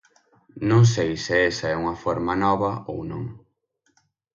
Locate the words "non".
0.69-0.83, 3.11-3.23